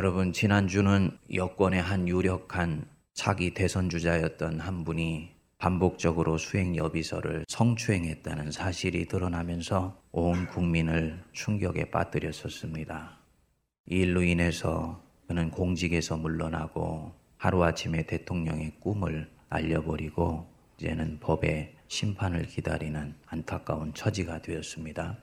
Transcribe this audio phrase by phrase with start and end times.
[0.00, 9.08] 여러분, 지난주는 여권의 한 유력한 차기 대선 주자였던 한 분이 반복적으로 수행 여비서를 성추행했다는 사실이
[9.08, 13.18] 드러나면서 온 국민을 충격에 빠뜨렸었습니다.
[13.90, 20.46] 이 일로 인해서 그는 공직에서 물러나고 하루아침에 대통령의 꿈을 알려버리고
[20.78, 25.18] 이제는 법의 심판을 기다리는 안타까운 처지가 되었습니다.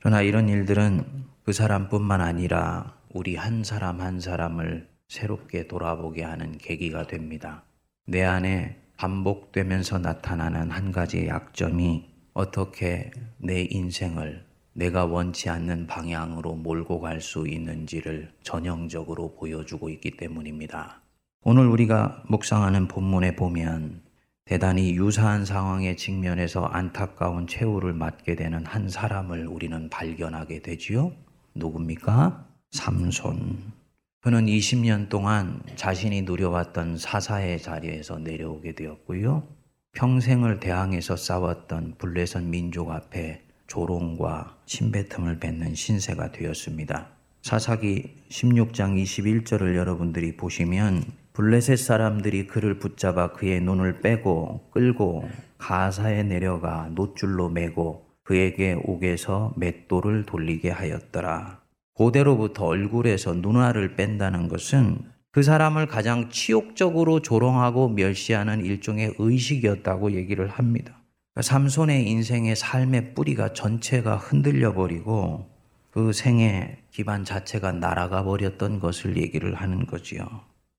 [0.00, 7.06] 그러나 이런 일들은 그 사람뿐만 아니라 우리 한 사람 한 사람을 새롭게 돌아보게 하는 계기가
[7.06, 7.62] 됩니다.
[8.06, 16.98] 내 안에 반복되면서 나타나는 한 가지의 약점이 어떻게 내 인생을 내가 원치 않는 방향으로 몰고
[17.00, 21.00] 갈 수 있는지를 전형적으로 보여주고 있기 때문입니다.
[21.44, 24.02] 오늘 우리가 묵상하는 본문에 보면
[24.44, 31.12] 대단히 유사한 상황에 직면해서 안타까운 최후를 맞게 되는 한 사람을 우리는 발견하게 되지요.
[31.54, 32.53] 누굽니까?
[32.74, 33.72] 삼손.
[34.20, 39.46] 그는 20년 동안 자신이 누려왔던 사사의 자리에서 내려오게 되었고요.
[39.92, 47.10] 평생을 대항해서 싸웠던 블레선 민족 앞에 조롱과 침뱉음을 뱉는 신세가 되었습니다.
[47.42, 55.28] 사사기 16장 21절을 여러분들이 보시면 블레셋 사람들이 그를 붙잡아 그의 눈을 빼고 끌고
[55.58, 61.63] 가사에 내려가 노줄로 매고 그에게 옥에서 맷돌을 돌리게 하였더라.
[61.94, 64.98] 고대로부터 얼굴에서 눈알을 뺀다는 것은
[65.30, 71.00] 그 사람을 가장 치욕적으로 조롱하고 멸시하는 일종의 의식이었다고 얘기를 합니다.
[71.32, 75.50] 그러니까 삼손의 인생의 삶의 뿌리가 전체가 흔들려 버리고
[75.90, 80.24] 그 생의 기반 자체가 날아가 버렸던 것을 얘기를 하는 거지요.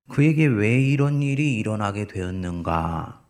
[0.10, 3.22] 그에게 왜 이런 일이 일어나게 되었는가?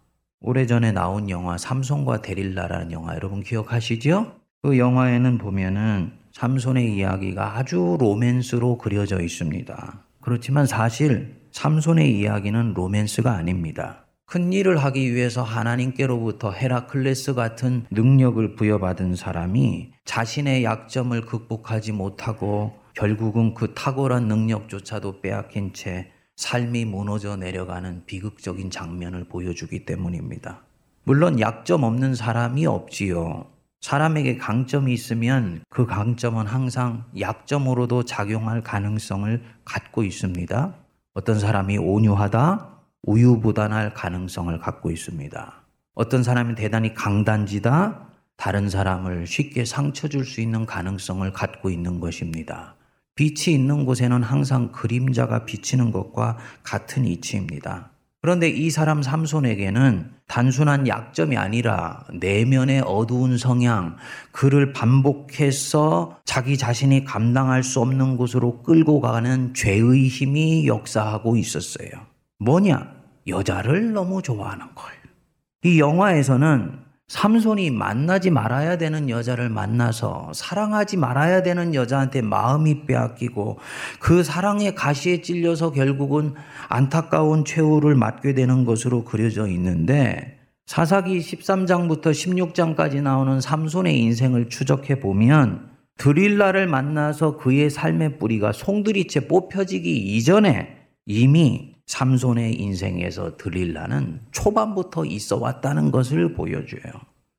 [0.41, 4.36] 오래전에 나온 영화 삼손과 데릴라라는 영화 여러분 기억하시죠?
[4.61, 10.03] 그 영화에는 보면은 삼손의 이야기가 아주 로맨스로 그려져 있습니다.
[10.19, 14.05] 그렇지만 사실 삼손의 이야기는 로맨스가 아닙니다.
[14.25, 23.53] 큰 일을 하기 위해서 하나님께로부터 헤라클레스 같은 능력을 부여받은 사람이 자신의 약점을 극복하지 못하고 결국은
[23.53, 30.63] 그 탁월한 능력조차도 빼앗긴 채 삶이 무너져 내려가는 비극적인 장면을 보여주기 때문입니다.
[31.06, 33.54] 물론 약점 없는 사람이 없지요.
[33.85, 40.73] 사람에게 강점이 있으면 그 강점은 항상 약점으로도 작용할 가능성을 갖고 있습니다.
[41.13, 42.68] 어떤 사람이 온유하다,
[43.03, 45.53] 우유부단할 가능성을 갖고 있습니다.
[45.94, 48.07] 어떤 사람이 대단히 강단지다,
[48.38, 52.73] 다른 사람을 쉽게 상처 줄 수 있는 가능성을 갖고 있는 것입니다.
[53.13, 57.91] 빛이 있는 곳에는 항상 그림자가 비치는 것과 같은 이치입니다.
[58.25, 63.97] 그런데 이 사람 삼손에게는 단순한 약점이 아니라 내면의 어두운 성향,
[64.31, 71.88] 그를 반복해서 자기 자신이 감당할 수 없는 곳으로 끌고 가는 죄의 힘이 역사하고 있었어요.
[72.40, 72.96] 뭐냐?
[73.28, 74.91] 여자를 너무 좋아하는 걸.
[75.64, 83.59] 이 영화에서는 삼손이 만나지 말아야 되는 여자를 만나서 사랑하지 말아야 되는 여자한테 마음이 빼앗기고
[83.99, 86.33] 그 사랑의 가시에 찔려서 결국은
[86.67, 95.69] 안타까운 최후를 맞게 되는 것으로 그려져 있는데 사사기 13장부터 16장까지 나오는 삼손의 인생을 추적해 보면
[95.97, 105.91] 드릴라를 만나서 그의 삶의 뿌리가 송두리째 뽑혀지기 이전에 이미 삼손의 인생에서 드릴라는 초반부터 있어 왔다는
[105.91, 106.94] 것을 보여줘요.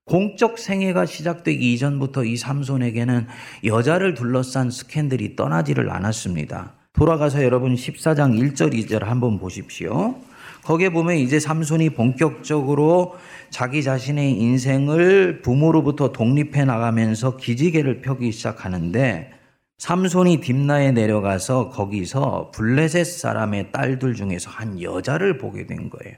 [0.07, 3.27] 공적 생애가 시작되기 이전부터 이 삼손에게는
[3.65, 6.75] 여자를 둘러싼 스캔들이 떠나지를 않았습니다.
[6.93, 10.15] 돌아가서 여러분 14장 1절 2절 한번 보십시오.
[10.63, 13.17] 거기에 보면 이제 삼손이 본격적으로
[13.51, 19.36] 자기 자신의 인생을 부모로부터 독립해 나가면서 기지개를 펴기 시작하는데
[19.79, 26.17] 삼손이 딥나에 내려가서 거기서 블레셋 사람의 딸들 중에서 한 여자를 보게 된 거예요.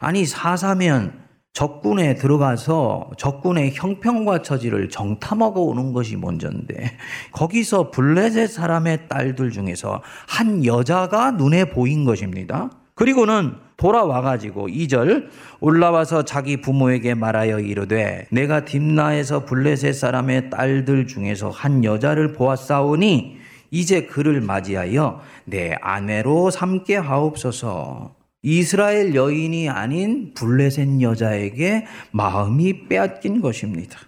[0.00, 6.96] 아니 사사면 적군에 들어가서 적군의 형평과 처지를 정탐하고 오는 것이 먼저인데
[7.32, 12.70] 거기서 블레셋 사람의 딸들 중에서 한 여자가 눈에 보인 것입니다.
[12.98, 15.28] 그리고는 돌아와가지고 2절
[15.60, 23.36] 올라와서 자기 부모에게 말하여 이르되 내가 딥나에서 블레셋 사람의 딸들 중에서 한 여자를 보았사오니
[23.70, 28.16] 이제 그를 맞이하여 내 아내로 삼게 하옵소서.
[28.42, 34.00] 이스라엘 여인이 아닌 블레셋 여자에게 마음이 빼앗긴 것입니다.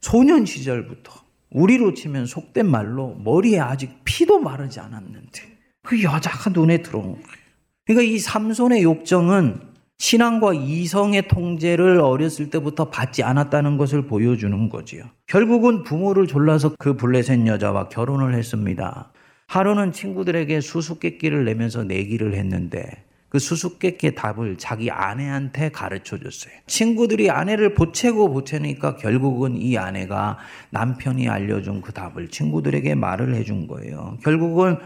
[0.00, 1.12] 소년 시절부터
[1.50, 5.42] 우리로 치면 속된 말로 머리에 아직 피도 마르지 않았는데
[5.82, 7.45] 그 여자가 눈에 들어온 거예요.
[7.86, 9.60] 그러니까 이 삼손의 욕정은
[9.98, 15.04] 신앙과 이성의 통제를 어렸을 때부터 받지 않았다는 것을 보여주는 거지요.
[15.26, 19.12] 결국은 부모를 졸라서 그 블레셋 여자와 결혼을 했습니다.
[19.46, 26.52] 하루는 친구들에게 수수께끼를 내면서 내기를 했는데 그 수수께끼 답을 자기 아내한테 가르쳐 줬어요.
[26.66, 30.38] 친구들이 아내를 보채고 보채니까 결국은 이 아내가
[30.70, 34.18] 남편이 알려준 그 답을 친구들에게 말을 해준 거예요.
[34.22, 34.78] 결국은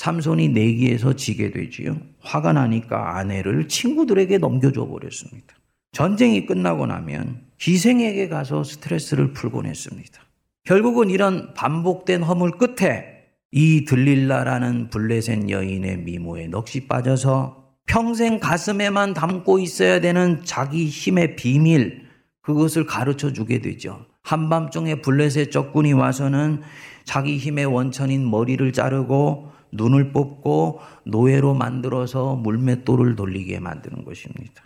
[0.00, 1.94] 삼손이 내기에서 지게 되지요.
[2.20, 5.54] 화가 나니까 아내를 친구들에게 넘겨줘 버렸습니다.
[5.92, 10.22] 전쟁이 끝나고 나면 기생에게 가서 스트레스를 풀곤 했습니다.
[10.64, 19.58] 결국은 이런 반복된 허물 끝에 이 들릴라라는 블레셋 여인의 미모에 넋이 빠져서 평생 가슴에만 담고
[19.58, 22.06] 있어야 되는 자기 힘의 비밀,
[22.40, 24.06] 그것을 가르쳐 주게 되죠.
[24.22, 26.62] 한밤중에 블레셋 적군이 와서는
[27.04, 34.64] 자기 힘의 원천인 머리를 자르고 눈을 뽑고 노예로 만들어서 물맷돌을 돌리게 만드는 것입니다.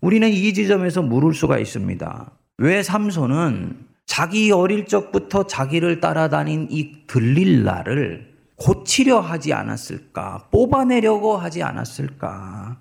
[0.00, 2.30] 우리는 이 지점에서 물을 수가 있습니다.
[2.58, 10.48] 왜 삼손은 자기 어릴 적부터 자기를 따라다닌 이 들릴라를 고치려 하지 않았을까?
[10.50, 12.78] 뽑아내려고 하지 않았을까?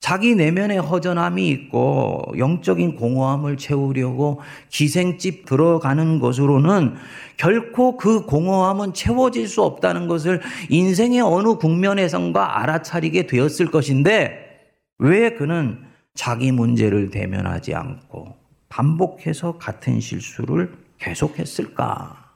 [0.00, 4.40] 자기 내면에 허전함이 있고 영적인 공허함을 채우려고
[4.70, 6.94] 기생집 들어가는 것으로는
[7.36, 10.40] 결코 그 공허함은 채워질 수 없다는 것을
[10.70, 14.60] 인생의 어느 국면에선가 알아차리게 되었을 것인데
[14.98, 15.84] 왜 그는
[16.14, 18.36] 자기 문제를 대면하지 않고
[18.68, 22.34] 반복해서 같은 실수를 계속했을까?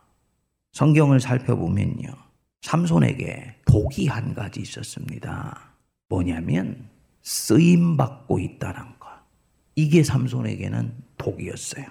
[0.73, 2.09] 성경을 살펴보면요.
[2.61, 5.59] 삼손에게 복이 한 가지 있었습니다.
[6.09, 6.92] 뭐냐면
[7.23, 9.09] 쓰임 받고 있다는 것.
[9.75, 11.85] 이게 삼손에게는 복이었어요.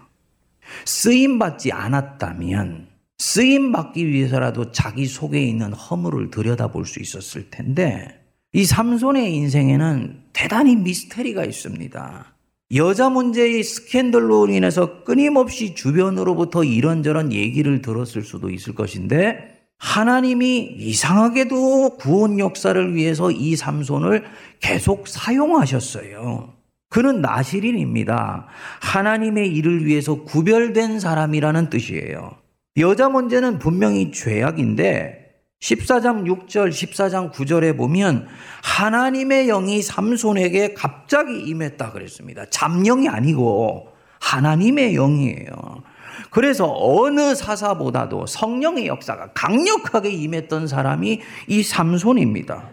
[0.85, 2.89] 쓰임 받지 않았다면
[3.19, 8.21] 쓰임 받기 위해서라도 자기 속에 있는 허물을 들여다볼 수 있었을 텐데
[8.53, 12.27] 이 삼손의 인생에는 대단히 미스테리가 있습니다.
[12.75, 19.52] 여자 문제의 스캔들로 인해서 끊임없이 주변으로부터 이런저런 얘기를 들었을 수도 있을 것인데
[19.83, 24.25] 하나님이 이상하게도 구원 역사를 위해서 이 삼손을
[24.61, 26.55] 계속 사용하셨어요.
[26.89, 28.47] 그는 나시린입니다.
[28.81, 32.31] 하나님의 일을 위해서 구별된 사람이라는 뜻이에요.
[32.77, 35.19] 여자 문제는 분명히 죄악인데
[35.61, 38.29] 14장 6절, 14장 9절에 보면
[38.63, 42.45] 하나님의 영이 삼손에게 갑자기 임했다 그랬습니다.
[42.51, 43.89] 잠령이 아니고
[44.21, 45.83] 하나님의 영이에요.
[46.31, 52.71] 그래서 어느 사사보다도 성령의 역사가 강력하게 임했던 사람이 이 삼손입니다.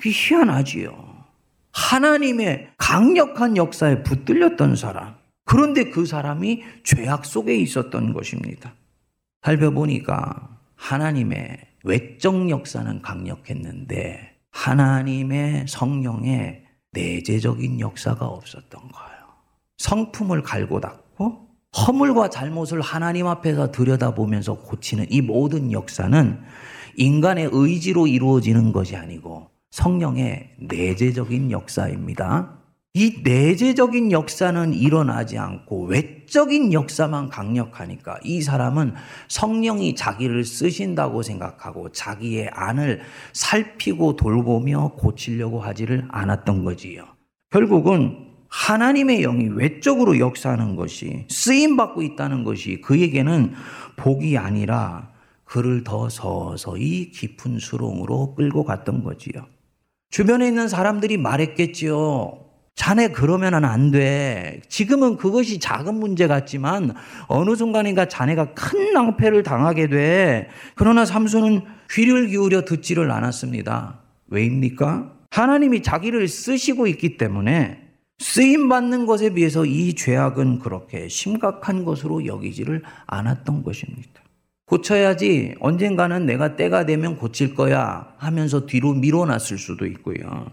[0.00, 1.14] 희한하지요.
[1.72, 5.16] 하나님의 강력한 역사에 붙들렸던 사람.
[5.44, 8.74] 그런데 그 사람이 죄악 속에 있었던 것입니다.
[9.42, 19.14] 살펴보니까 하나님의 외적 역사는 강력했는데 하나님의 성령의 내재적인 역사가 없었던 거예요.
[19.78, 21.03] 성품을 갈고 닦고
[21.76, 26.38] 허물과 잘못을 하나님 앞에서 들여다보면서 고치는 이 모든 역사는
[26.96, 32.60] 인간의 의지로 이루어지는 것이 아니고 성령의 내재적인 역사입니다.
[32.96, 38.94] 이 내재적인 역사는 일어나지 않고 외적인 역사만 강력하니까 이 사람은
[39.26, 43.00] 성령이 자기를 쓰신다고 생각하고 자기의 안을
[43.32, 47.04] 살피고 돌보며 고치려고 하지를 않았던 거지요.
[47.50, 53.52] 결국은 하나님의 영이 외적으로 역사하는 것이 쓰임 받고 있다는 것이 그에게는
[53.96, 55.10] 복이 아니라
[55.44, 59.46] 그를 더 서서히 깊은 수렁으로 끌고 갔던 거지요.
[60.10, 62.38] 주변에 있는 사람들이 말했겠지요.
[62.76, 64.62] 자네 그러면은 안 돼.
[64.68, 66.94] 지금은 그것이 작은 문제 같지만
[67.26, 70.48] 어느 순간인가 자네가 큰 낭패를 당하게 돼.
[70.76, 74.00] 그러나 삼손은 귀를 기울여 듣지를 않았습니다.
[74.28, 75.12] 왜입니까?
[75.30, 77.83] 하나님이 자기를 쓰시고 있기 때문에
[78.24, 84.22] 쓰임 받는 것에 비해서 이 죄악은 그렇게 심각한 것으로 여기지를 않았던 것입니다.
[84.64, 90.46] 고쳐야지 언젠가는 내가 때가 되면 고칠 거야 하면서 뒤로 밀어놨을 수도 있고요.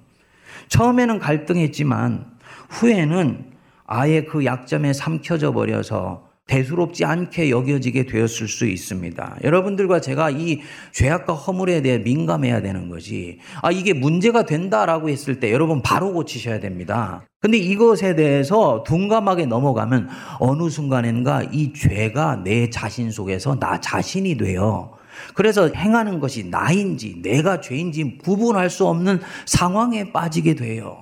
[0.68, 2.25] 처음에는 갈등했지만
[2.72, 3.46] 후에는
[3.86, 9.38] 아예 그 약점에 삼켜져 버려서 대수롭지 않게 여겨지게 되었을 수 있습니다.
[9.41, 10.60] 여러분들과 제가 이
[10.91, 13.39] 죄악과 허물에 대해 민감해야 되는 거지.
[13.62, 17.25] 아, 이게 문제가 된다라고 했을 때 여러분 바로 고치셔야 됩니다.
[17.39, 24.91] 근데 이것에 대해서 둔감하게 넘어가면 어느 순간인가 이 죄가 내 자신 속에서 나 자신이 돼요.
[25.36, 30.98] 그래서 행하는 것이 나인지 내가 죄인지 구분할 수 없는 상황에 빠지게 돼요.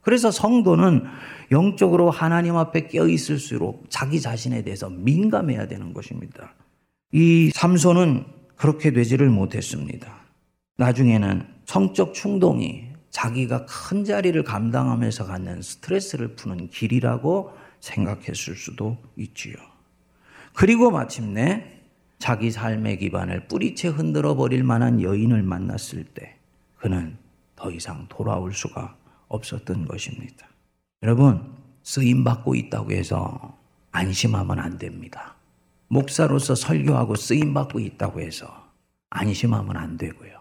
[0.00, 1.04] 그래서 성도는
[1.50, 6.54] 영적으로 하나님 앞에 깨어 있을수록 자기 자신에 대해서 민감해야 되는 것입니다.
[7.12, 8.24] 이 삼손은
[8.56, 10.24] 그렇게 되지를 못했습니다.
[10.76, 19.54] 나중에는 성적 충동이 자기가 큰 자리를 감당하면서 갖는 스트레스를 푸는 길이라고 생각했을 수도 있지요.
[20.52, 21.80] 그리고 마침내
[22.18, 26.36] 자기 삶의 기반을 뿌리채 흔들어 버릴 만한 여인을 만났을 때
[26.76, 27.16] 그는
[27.54, 28.96] 더 이상 돌아올 수가
[29.28, 30.46] 없었던 것입니다.
[31.04, 31.38] 여러분,
[31.82, 33.58] 쓰임 받고 있다고 해서
[33.92, 35.34] 안심하면 안 됩니다.
[35.88, 38.46] 목사로서 설교하고 쓰임 받고 있다고 해서
[39.10, 40.32] 안심하면 안 되고요.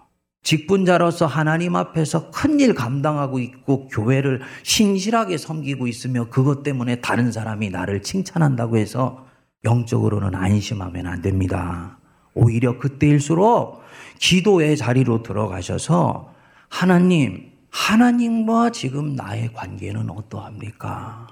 [0.42, 8.02] 직분자로서 하나님 앞에서 큰일 감당하고 있고 교회를 신실하게 섬기고 있으며 그것 때문에 다른 사람이 나를
[8.02, 9.26] 칭찬한다고 해서
[9.66, 11.98] 영적으로는 안심하면 안 됩니다.
[12.34, 13.82] 오히려 그때일수록
[14.20, 16.34] 기도의 자리로 들어가셔서
[16.70, 21.28] 하나님, 하나님과 지금 나의 관계는 어떠합니까?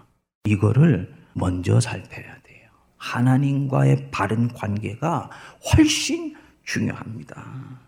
[0.45, 2.67] 이거를 먼저 살펴야 돼요.
[2.97, 5.29] 하나님과의 바른 관계가
[5.71, 7.79] 훨씬 중요합니다.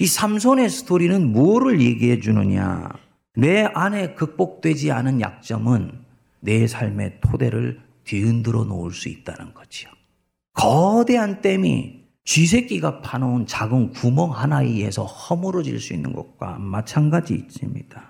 [0.00, 2.88] 이 삼손의 스토리는 무엇을 얘기해 주느냐?
[3.36, 5.92] 내 안에 극복되지 않은 약점은
[6.40, 9.88] 내 삶의 토대를 뒤흔들어 놓을 수 있다는 거지요.
[10.54, 18.02] 거대한 댐이 쥐새끼가 파놓은 작은 구멍 하나에 의해서 허물어질 수 있는 것과 마찬가지 있습니다.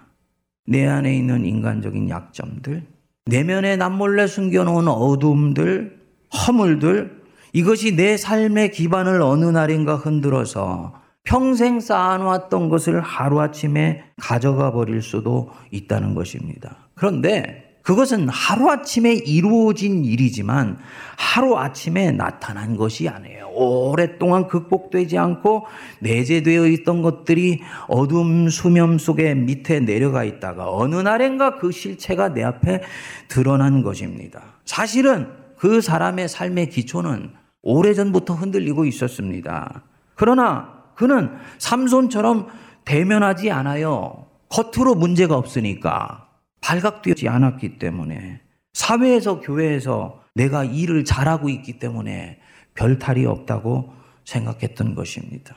[0.67, 2.87] 내 안에 있는 인간적인 약점들,
[3.27, 6.01] 내면에 남몰래 숨겨놓은 어둠들,
[6.33, 15.51] 허물들, 이것이 내 삶의 기반을 어느 날인가 흔들어서 평생 쌓아놓았던 것을 하루아침에 가져가 버릴 수도
[15.71, 16.89] 있다는 것입니다.
[16.95, 20.79] 그런데 그것은 하루아침에 이루어진 일이지만
[21.17, 23.51] 하루아침에 나타난 것이 아니에요.
[23.55, 25.67] 오랫동안 극복되지 않고
[26.01, 32.83] 내재되어 있던 것들이 어둠 수면 속에 밑에 내려가 있다가 어느 날엔가 그 실체가 내 앞에
[33.29, 34.43] 드러난 것입니다.
[34.65, 37.31] 사실은 그 사람의 삶의 기초는
[37.63, 39.83] 오래전부터 흔들리고 있었습니다.
[40.15, 42.49] 그러나 그는 삼손처럼
[42.85, 44.27] 대면하지 않아요.
[44.49, 46.32] 겉으로 문제가 없으니까.
[46.63, 48.41] 발각되지 않았기 때문에
[48.73, 52.39] 사회에서 교회에서 내가 일을 잘하고 있기 때문에
[52.75, 53.93] 별 탈이 없다고
[54.25, 55.57] 생각했던 것입니다.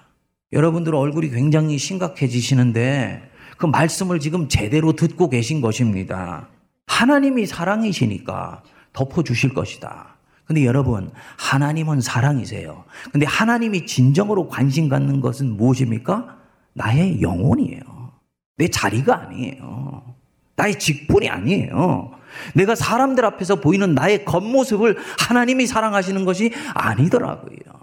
[0.52, 6.50] 여러분들 얼굴이 굉장히 심각해지시는데 그 말씀을 지금 제대로 듣고 계신 것입니다.
[6.88, 10.16] 하나님이 사랑이시니까 덮어주실 것이다.
[10.46, 12.84] 근데 여러분, 하나님은 사랑이세요.
[13.12, 16.38] 근데 하나님이 진정으로 관심 갖는 것은 무엇입니까?
[16.74, 17.82] 나의 영혼이에요.
[18.58, 20.15] 내 자리가 아니에요.
[20.56, 22.12] 나의 직분이 아니에요.
[22.54, 27.76] 내가 사람들 앞에서 보이는 나의 겉모습을 하나님이 사랑하시는 것이 아니더라고요.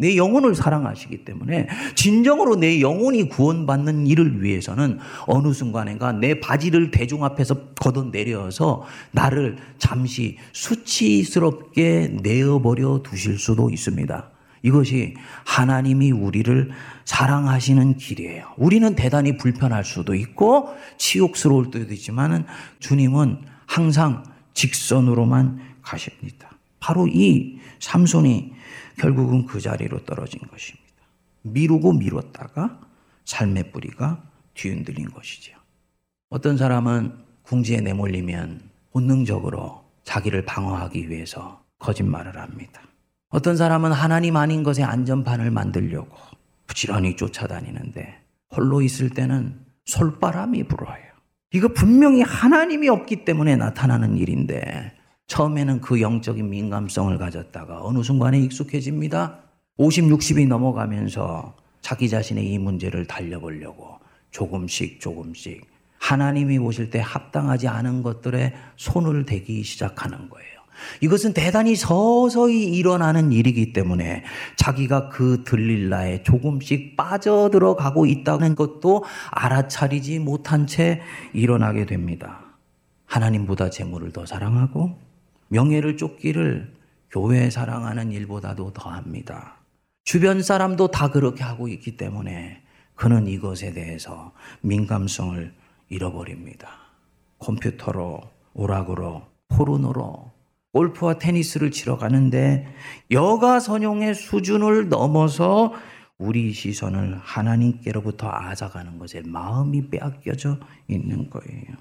[0.00, 7.22] 내 영혼을 사랑하시기 때문에 진정으로 내 영혼이 구원받는 일을 위해서는 어느 순간인가 내 바지를 대중
[7.22, 14.30] 앞에서 걷어내려서 나를 잠시 수치스럽게 내어버려 두실 수도 있습니다.
[14.62, 15.14] 이것이
[15.44, 16.70] 하나님이 우리를
[17.04, 18.52] 사랑하시는 길이에요.
[18.56, 22.44] 우리는 대단히 불편할 수도 있고 치욕스러울 때도 있지만은
[22.78, 24.24] 주님은 항상
[24.54, 26.50] 직선으로만 가십니다.
[26.78, 28.52] 바로 이 삼손이
[28.98, 30.86] 결국은 그 자리로 떨어진 것입니다.
[31.42, 32.80] 미루고 미뤘다가
[33.24, 34.22] 삶의 뿌리가
[34.54, 35.52] 뒤흔들린 것이죠.
[36.28, 38.60] 어떤 사람은 궁지에 내몰리면
[38.92, 42.82] 본능적으로 자기를 방어하기 위해서 거짓말을 합니다.
[43.30, 46.16] 어떤 사람은 하나님 아닌 것에 안전판을 만들려고
[46.66, 48.14] 부지런히 쫓아다니는데
[48.54, 51.10] 홀로 있을 때는 솔바람이 불어요.
[51.52, 54.92] 이거 분명히 하나님이 없기 때문에 나타나는 일인데
[55.28, 59.38] 처음에는 그 영적인 민감성을 가졌다가 어느 순간에 익숙해집니다.
[59.76, 63.98] 50, 60이 넘어가면서 자기 자신의 이 문제를 달려보려고
[64.32, 65.64] 조금씩 조금씩
[65.98, 70.59] 하나님이 보실 때 합당하지 않은 것들에 손을 대기 시작하는 거예요.
[71.00, 74.24] 이것은 대단히 서서히 일어나는 일이기 때문에
[74.56, 81.00] 자기가 그 들릴라에 조금씩 빠져들어가고 있다는 것도 알아차리지 못한 채
[81.32, 82.40] 일어나게 됩니다.
[83.06, 84.98] 하나님보다 재물을 더 사랑하고
[85.48, 86.72] 명예를 쫓기를
[87.10, 89.56] 교회 사랑하는 일보다도 더 합니다.
[90.04, 92.62] 주변 사람도 다 그렇게 하고 있기 때문에
[92.94, 95.52] 그는 이것에 대해서 민감성을
[95.88, 96.68] 잃어버립니다.
[97.38, 98.20] 컴퓨터로,
[98.54, 100.29] 오락으로, 포르노로,
[100.72, 102.66] 골프와 테니스를 치러 가는데
[103.10, 105.72] 여가 선용의 수준을 넘어서
[106.18, 111.74] 우리 시선을 하나님께로부터 앗아가는 것에 마음이 빼앗겨져 있는 거예요.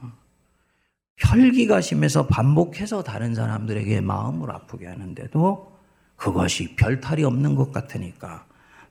[1.17, 5.77] 혈기가 심해서 반복해서 다른 사람들에게 마음을 아프게 하는데도
[6.15, 8.45] 그것이 별탈이 없는 것 같으니까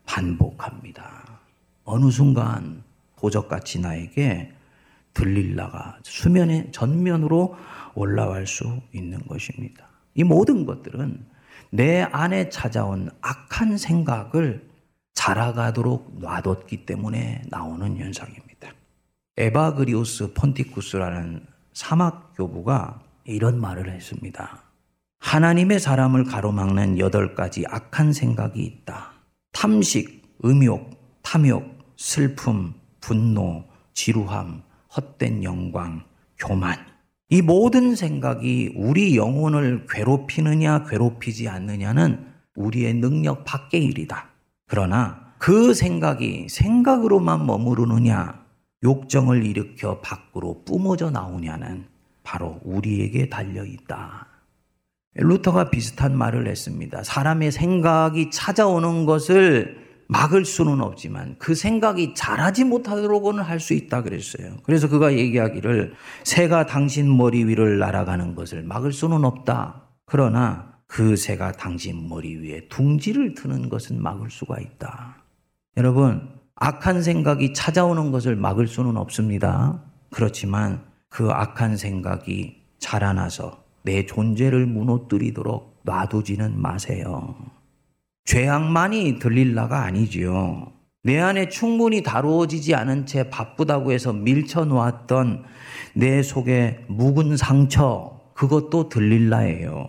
[0.04, 1.40] 반복합니다.
[1.84, 2.82] 어느 순간
[3.18, 4.52] 도적같이 나에게
[5.14, 7.56] 들릴라가 수면의 전면으로
[7.94, 9.87] 올라갈 수 있는 것입니다.
[10.18, 11.24] 이 모든 것들은
[11.70, 14.68] 내 안에 찾아온 악한 생각을
[15.14, 18.72] 자라가도록 놔뒀기 때문에 나오는 현상입니다.
[19.36, 24.64] 에바그리오스 폰티쿠스라는 사막 교부가 이런 말을 했습니다.
[25.20, 29.12] 하나님의 사람을 가로막는 여덟 가지 악한 생각이 있다.
[29.52, 34.62] 탐식, 음욕, 탐욕, 슬픔, 분노, 지루함,
[34.96, 36.04] 헛된 영광,
[36.36, 36.76] 교만.
[37.30, 44.30] 이 모든 생각이 우리 영혼을 괴롭히느냐, 괴롭히지 않느냐는 우리의 능력 밖의 일이다.
[44.66, 48.44] 그러나 그 생각이 생각으로만 머무르느냐,
[48.82, 51.84] 욕정을 일으켜 밖으로 뿜어져 나오냐는
[52.22, 54.26] 바로 우리에게 달려 있다.
[55.14, 57.02] 루터가 비슷한 말을 했습니다.
[57.02, 64.56] 사람의 생각이 찾아오는 것을 막을 수는 없지만 그 생각이 잘하지 못하도록은 할 수 있다 그랬어요.
[64.64, 69.82] 그래서 그가 얘기하기를 새가 당신 머리 위를 날아가는 것을 막을 수는 없다.
[70.06, 75.16] 그러나 그 새가 당신 머리 위에 둥지를 트는 것은 막을 수가 있다.
[75.76, 79.82] 여러분, 악한 생각이 찾아오는 것을 막을 수는 없습니다.
[80.10, 87.36] 그렇지만 그 악한 생각이 자라나서 내 존재를 무너뜨리도록 놔두지는 마세요.
[88.28, 90.70] 죄악만이 들릴라가 아니지요.
[91.02, 95.44] 내 안에 충분히 다루어지지 않은 채 바쁘다고 해서 밀쳐 놓았던
[95.94, 99.88] 내 속에 묵은 상처, 그것도 들릴라예요.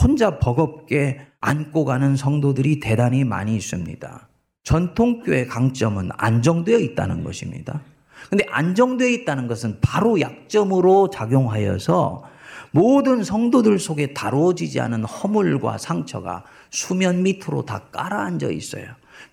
[0.00, 4.28] 혼자 버겁게 안고 가는 성도들이 대단히 많이 있습니다.
[4.62, 7.80] 전통교회 강점은 안정되어 있다는 것입니다.
[8.30, 12.22] 근데 안정되어 있다는 것은 바로 약점으로 작용하여서
[12.70, 18.84] 모든 성도들 속에 다루어지지 않은 허물과 상처가 수면 밑으로 다 깔아앉아 있어요.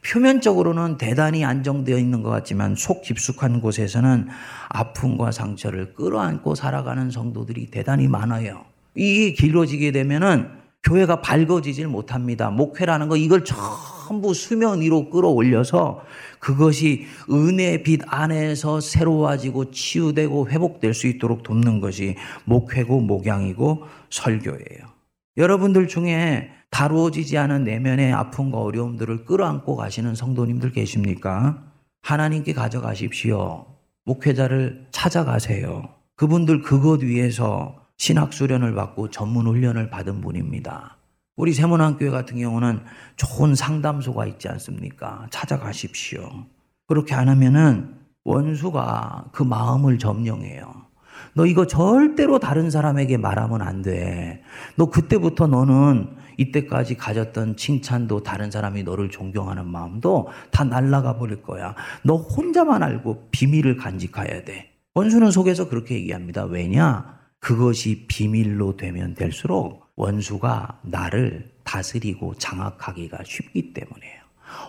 [0.05, 4.27] 표면적으로는 대단히 안정되어 있는 것 같지만 속 깊숙한 곳에서는
[4.69, 8.65] 아픔과 상처를 끌어안고 살아가는 성도들이 대단히 많아요.
[8.93, 10.49] 이게 길어지게 되면은
[10.83, 12.51] 교회가 밝아지질 못합니다.
[12.51, 16.03] 목회라는 거 이걸 전부 수면 위로 끌어올려서
[16.39, 24.91] 그것이 은혜의 빛 안에서 새로워지고 치유되고 회복될 수 있도록 돕는 것이 목회고 목양이고 설교예요.
[25.37, 31.63] 여러분들 중에 다루어지지 않은 내면의 아픔과 어려움들을 끌어안고 가시는 성도님들 계십니까?
[32.01, 33.67] 하나님께 가져가십시오.
[34.05, 35.89] 목회자를 찾아가세요.
[36.15, 40.97] 그분들 그것 위해서 신학 수련을 받고 전문 훈련을 받은 분입니다.
[41.35, 42.81] 우리 세문안교회 같은 경우는
[43.15, 45.27] 좋은 상담소가 있지 않습니까?
[45.29, 46.45] 찾아가십시오.
[46.87, 50.90] 그렇게 안 하면은 원수가 그 마음을 점령해요.
[51.33, 54.43] 너 이거 절대로 다른 사람에게 말하면 안 돼.
[54.75, 61.75] 너 그때부터 너는 이때까지 가졌던 칭찬도 다른 사람이 너를 존경하는 마음도 다 날라가 버릴 거야.
[62.03, 64.71] 너 혼자만 알고 비밀을 간직해야 돼.
[64.93, 66.43] 원수는 속에서 그렇게 얘기합니다.
[66.45, 67.19] 왜냐?
[67.39, 74.20] 그것이 비밀로 되면 될수록 원수가 나를 다스리고 장악하기가 쉽기 때문이에요.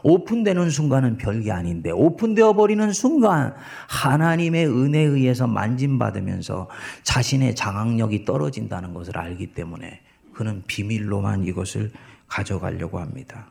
[0.02, 3.54] 오픈되는 순간은 별게 아닌데 오픈되어 버리는 순간
[3.88, 6.68] 하나님의 은혜에 의해서 만짐받으면서
[7.02, 10.00] 자신의 장악력이 떨어진다는 것을 알기 때문에
[10.32, 11.90] 그는 비밀로만 이것을
[12.26, 13.50] 가져가려고 합니다.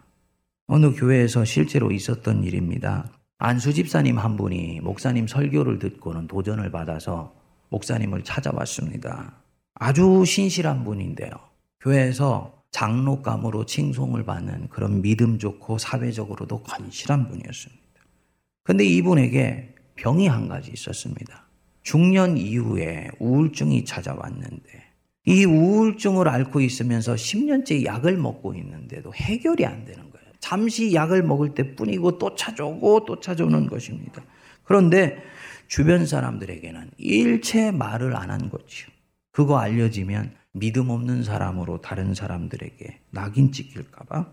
[0.68, 3.10] 어느 교회에서 실제로 있었던 일입니다.
[3.38, 7.34] 안수 집사님 한 분이 목사님 설교를 듣고는 도전을 받아서
[7.70, 9.34] 목사님을 찾아왔습니다.
[9.74, 11.32] 아주 신실한 분인데요.
[11.80, 17.82] 교회에서 장로감으로 칭송을 받는 그런 믿음 좋고 사회적으로도 건실한 분이었습니다.
[18.64, 21.48] 근데 이분에게 병이 한 가지 있었습니다.
[21.84, 24.84] 중년 이후에 우울증이 찾아왔는데
[25.26, 30.28] 이 우울증을 앓고 있으면서 10년째 약을 먹고 있는데도 해결이 안 되는 거예요.
[30.40, 34.24] 잠시 약을 먹을 때 뿐이고 또 찾아오고 또 찾아오는 것입니다.
[34.64, 35.22] 그런데
[35.68, 38.88] 주변 사람들에게는 일체 말을 안 한 거지요.
[39.32, 44.26] 그거 알려지면 믿음 없는 사람으로 다른 사람들에게 낙인 찍힐까봐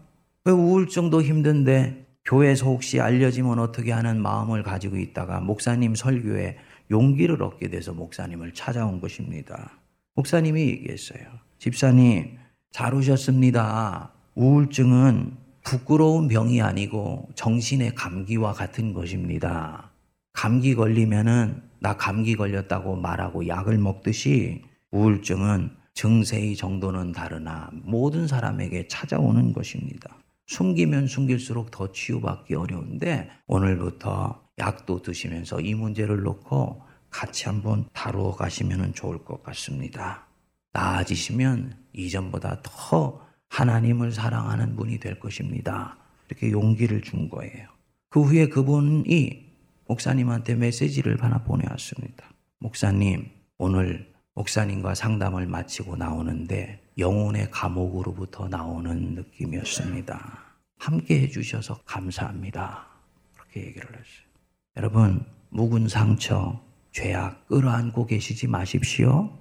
[0.45, 6.59] 왜 우울증도 힘든데 교회에서 혹시 알려지면 어떻게 하는 마음을 가지고 있다가 목사님 설교에
[6.91, 9.79] 용기를 얻게 돼서 목사님을 찾아온 것입니다.
[10.15, 11.21] 목사님이 얘기했어요.
[11.59, 12.37] 집사님,
[12.71, 14.13] 잘 오셨습니다.
[14.35, 15.33] 우울증은
[15.65, 19.91] 부끄러운 병이 아니고 정신의 감기와 같은 것입니다.
[20.33, 29.53] 감기 걸리면은 나 감기 걸렸다고 말하고 약을 먹듯이 우울증은 증세의 정도는 다르나 모든 사람에게 찾아오는
[29.53, 30.17] 것입니다.
[30.47, 38.95] 숨기면 숨길수록 더 치유받기 어려운데 오늘부터 약도 드시면서 이 문제를 놓고 같이 한번 다루어 가시면
[38.95, 40.29] 좋을 것 같습니다.
[40.73, 45.99] 나아지시면 이전보다 더 하나님을 사랑하는 분이 될 것입니다.
[46.29, 47.67] 이렇게 용기를 준 거예요.
[48.09, 49.49] 그 후에 그분이
[49.89, 52.25] 목사님한테 메시지를 하나 보내왔습니다.
[52.61, 54.08] 목사님, 오늘
[54.39, 60.39] 목사님과 상담을 마치고 나오는데 영혼의 감옥으로부터 나오는 느낌이었습니다.
[60.79, 62.87] 함께 해주셔서 감사합니다.
[63.35, 64.29] 그렇게 얘기를 했어요.
[64.77, 66.61] 여러분, 묵은 상처,
[66.93, 69.37] 죄악 끌어안고 계시지 마십시오.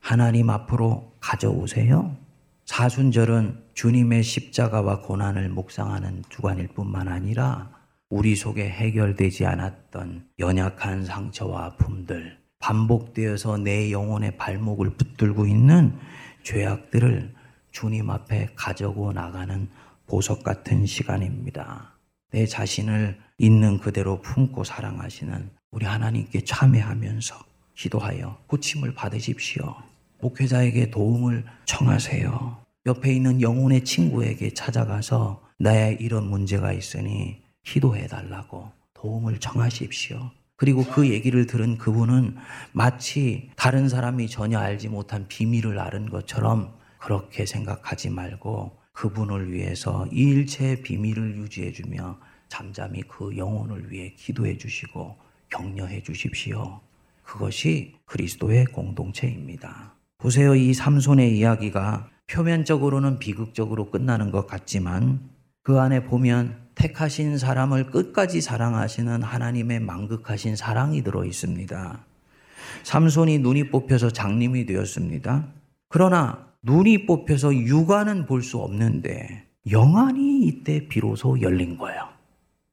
[0.00, 2.16] 하나님 앞으로 가져오세요.
[2.64, 7.70] 사순절은 주님의 십자가와 고난을 묵상하는 주간일 뿐만 아니라
[8.08, 15.96] 우리 속에 해결되지 않았던 연약한 상처와 아픔들, 반복되어서 내 영혼의 발목을 붙들고 있는
[16.42, 17.34] 죄악들을
[17.70, 19.68] 주님 앞에 가져고 나가는
[20.06, 21.94] 보석 같은 시간입니다.
[22.30, 27.36] 내 자신을 있는 그대로 품고 사랑하시는 우리 하나님께 참회하면서
[27.74, 29.74] 기도하여 고침을 받으십시오.
[30.20, 32.58] 목회자에게 도움을 청하세요.
[32.86, 40.30] 옆에 있는 영혼의 친구에게 찾아가서 나의 이런 문제가 있으니 기도해 달라고 도움을 청하십시오.
[40.58, 42.34] 그리고 그 얘기를 들은 그분은
[42.72, 50.82] 마치 다른 사람이 전혀 알지 못한 비밀을 아는 것처럼 그렇게 생각하지 말고 그분을 위해서 일체의
[50.82, 52.18] 비밀을 유지해 주며
[52.48, 55.16] 잠잠히 그 영혼을 위해 기도해 주시고
[55.48, 56.80] 격려해 주십시오.
[57.22, 59.94] 그것이 그리스도의 공동체입니다.
[60.18, 60.56] 보세요.
[60.56, 65.20] 이 삼손의 이야기가 표면적으로는 비극적으로 끝나는 것 같지만
[65.62, 72.04] 그 안에 보면 택하신 사람을 끝까지 사랑하시는 하나님의 망극하신 사랑이 들어 있습니다.
[72.84, 75.48] 삼손이 눈이 뽑혀서 장님이 되었습니다.
[75.88, 82.08] 그러나 눈이 뽑혀서 육안은 볼 수 없는데 영안이 이때 비로소 열린 거예요.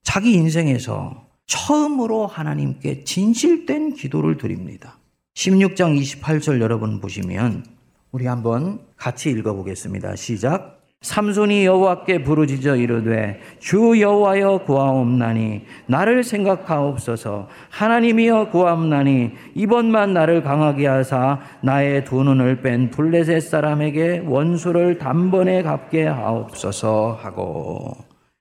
[0.04, 4.98] 자기 인생에서 처음으로 하나님께 진실된 기도를 드립니다.
[5.34, 7.66] 16장 28절 여러분 보시면
[8.12, 10.16] 우리 한번 같이 읽어보겠습니다.
[10.16, 10.75] 시작.
[11.06, 21.42] 삼손이 여호와께 부르짖어 이르되 주 여호와여 구하옵나니 나를 생각하옵소서 하나님이여 구하옵나니 이번만 나를 강하게 하사
[21.62, 27.96] 나의 두 눈을 뺀 블레셋 사람에게 원수를 단번에 갚게 하옵소서 하고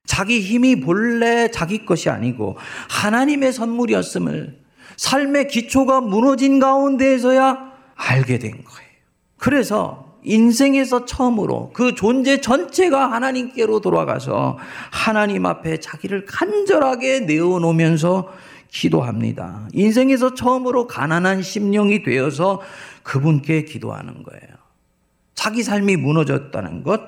[0.07, 2.57] 자기 힘이 본래 자기 것이 아니고
[2.89, 4.59] 하나님의 선물이었음을
[4.97, 7.59] 삶의 기초가 무너진 가운데에서야
[7.95, 8.91] 알게 된 거예요.
[9.37, 14.59] 그래서 인생에서 처음으로 그 존재 전체가 하나님께로 돌아가서
[14.91, 18.33] 하나님 앞에 자기를 간절하게 내어놓으면서
[18.71, 19.69] 기도합니다.
[19.73, 22.61] 인생에서 처음으로 가난한 심령이 되어서
[23.03, 24.55] 그분께 기도하는 거예요.
[25.35, 27.01] 자기 삶이 무너졌다는 것,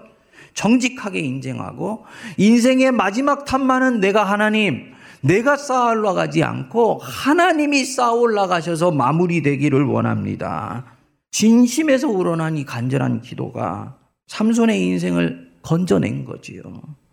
[0.55, 2.05] 정직하게 인정하고
[2.37, 10.96] 인생의 마지막 탐만은 내가 하나님, 내가 쌓아 올라가지 않고 하나님이 쌓아 올라가셔서 마무리되기를 원합니다.
[11.41, 16.63] 진심에서 우러난 이 간절한 기도가 삼손의 인생을 건져낸 거지요.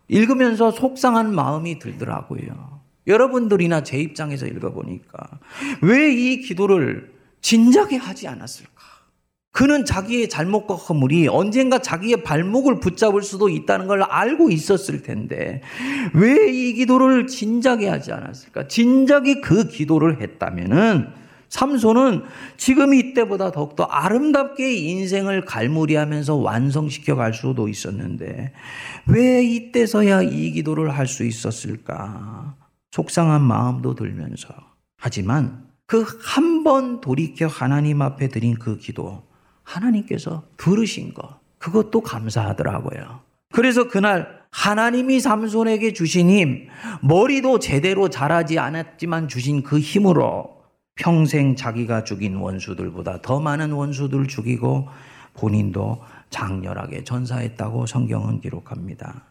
[0.07, 2.79] 읽으면서 속상한 마음이 들더라고요.
[3.05, 5.27] 여러분들이나 제 입장에서 읽어보니까
[5.81, 8.71] 왜 이 기도를 진작에 하지 않았을까?
[9.51, 15.61] 그는 자기의 잘못과 허물이 언젠가 자기의 발목을 붙잡을 수도 있다는 걸 알고 있었을 텐데
[16.13, 18.69] 왜 이 기도를 진작에 하지 않았을까?
[18.69, 21.22] 진작에 그 기도를 했다면은
[21.53, 22.23] 삼손은
[22.57, 28.53] 지금 이때보다 더욱더 아름답게 인생을 갈무리하면서 완성시켜 갈 수도 있었는데
[29.05, 32.55] 왜 이때서야 이 기도를 할 수 있었을까?
[32.91, 34.47] 속상한 마음도 들면서
[34.97, 39.21] 하지만 그 한 번 돌이켜 하나님 앞에 드린 그 기도
[39.63, 43.19] 하나님께서 들으신 것 그것도 감사하더라고요.
[43.53, 46.67] 그래서 그날 하나님이 삼손에게 주신 힘,
[47.01, 50.52] 머리도 제대로 자라지 않았지만 주신 그 힘으로
[50.95, 54.87] 평생 자기가 죽인 원수들보다 더 많은 원수들을 죽이고
[55.33, 59.25] 본인도 장렬하게 전사했다고 성경은 기록합니다.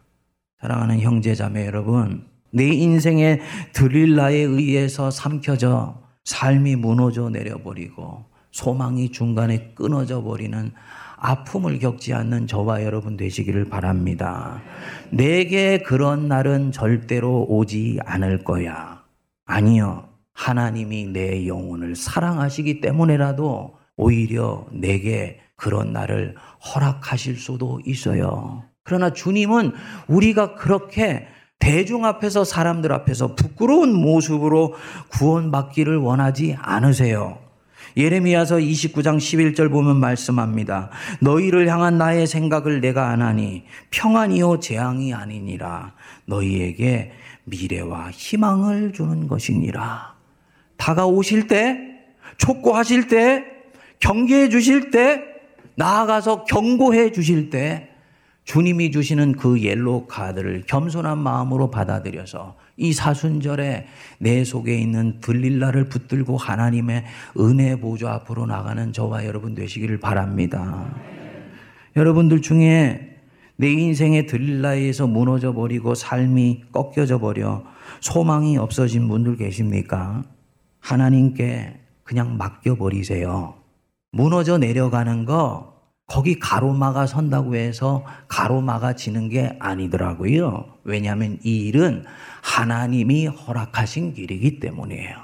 [0.61, 3.41] 사랑하는 형제 자매 여러분, 내 인생의
[3.73, 10.71] 드릴라에 의해서 삼켜져 삶이 무너져 내려버리고 소망이 중간에 끊어져 버리는
[11.17, 14.61] 아픔을 겪지 않는 저와 여러분 되시기를 바랍니다.
[15.09, 19.03] 내게 그런 날은 절대로 오지 않을 거야.
[19.45, 20.12] 아니요.
[20.33, 26.35] 하나님이 내 영혼을 사랑하시기 때문에라도 오히려 내게 그런 날을
[26.73, 28.63] 허락하실 수도 있어요.
[28.83, 29.71] 그러나 주님은
[30.07, 31.27] 우리가 그렇게
[31.59, 34.75] 대중 앞에서 사람들 앞에서 부끄러운 모습으로
[35.09, 37.39] 구원받기를 원하지 않으세요.
[37.95, 40.89] 예레미야서 29장 11절 보면 말씀합니다.
[41.21, 45.93] 너희를 향한 나의 생각을 내가 안하니 평안이요 재앙이 아니니라.
[46.25, 47.11] 너희에게
[47.45, 50.12] 미래와 희망을 주는 것이니라.
[50.77, 51.77] 다가오실 때,
[52.37, 53.45] 촉구하실 때,
[53.99, 55.23] 경계해 주실 때,
[55.75, 57.89] 나아가서 경고해 주실 때,
[58.45, 63.87] 주님이 주시는 그 옐로 카드를 겸손한 마음으로 받아들여서 이 사순절에
[64.19, 67.05] 내 속에 있는 들릴라를 붙들고 하나님의
[67.39, 70.93] 은혜 보좌 앞으로 나가는 저와 여러분 되시기를 바랍니다.
[71.95, 73.17] 여러분들 중에
[73.55, 77.63] 내 인생의 들릴라에서 무너져 버리고 삶이 꺾여져 버려
[78.01, 80.23] 소망이 없어진 분들 계십니까?
[80.83, 83.55] 하나님께 그냥 맡겨버리세요.
[84.11, 85.73] 무너져 내려가는 거
[86.05, 90.65] 거기 가로마가 선다고 해서 가로마가 지는 게 아니더라고요.
[90.83, 92.03] 왜냐하면 이 일은
[92.43, 95.15] 하나님이 허락하신 길이기 때문이에요.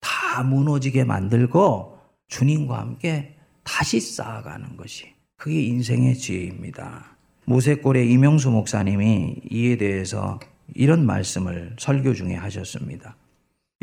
[0.00, 7.16] 다 무너지게 만들고 주님과 함께 다시 쌓아가는 것이 그게 인생의 지혜입니다.
[7.46, 10.38] 모세골의 이명수 목사님이 이에 대해서
[10.74, 13.16] 이런 말씀을 설교 중에 하셨습니다.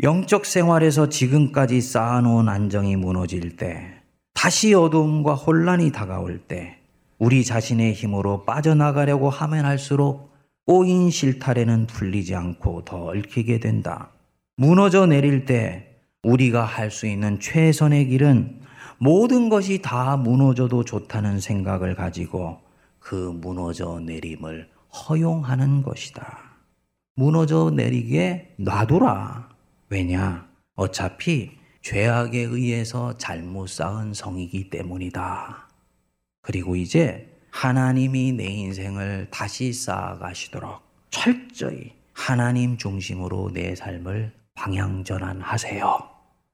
[0.02, 4.00] 영적 생활에서 지금까지 쌓아놓은 안정이 무너질 때,
[4.32, 6.78] 다시 어두움과 혼란이 다가올 때,
[7.18, 10.32] 우리 자신의 힘으로 빠져나가려고 하면 할수록
[10.64, 14.08] 꼬인 실타래는 풀리지 않고 더 얽히게 된다.
[14.56, 18.60] 무너져 내릴 때 우리가 할 수 있는 최선의 길은
[18.96, 22.60] 모든 것이 다 무너져도 좋다는 생각을 가지고
[22.98, 26.38] 그 무너져 내림을 허용하는 것이다.
[27.16, 29.50] 무너져 내리게 놔두라.
[29.90, 30.48] 왜냐?
[30.76, 35.68] 어차피 죄악에 의해서 잘못 쌓은 성이기 때문이다.
[36.42, 45.98] 그리고 이제 하나님이 내 인생을 다시 쌓아가시도록 철저히 하나님 중심으로 내 삶을 방향 전환하세요.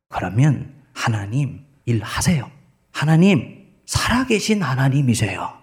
[0.09, 2.51] 그러면 하나님 일하세요.
[2.91, 5.59] 하나님 살아계신 하나님이세요.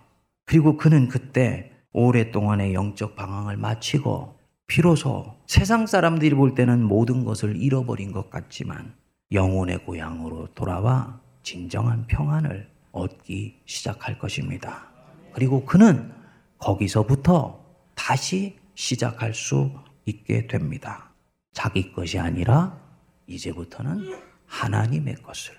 [0.45, 4.37] 그리고 그는 그때 오랫동안의 영적 방황을 마치고
[4.73, 8.95] 비로소 세상 사람들이 볼 때는 모든 것을 잃어버린 것 같지만
[9.31, 14.87] 영혼의 고향으로 돌아와 진정한 평안을 얻기 시작할 것입니다.
[15.31, 16.11] 그리고 그는
[16.57, 19.69] 거기서부터 다시 시작할 수
[20.05, 21.11] 있게 됩니다.
[21.51, 22.75] 자기 것이 아니라
[23.27, 25.53] 이제부터는 하나님의 것을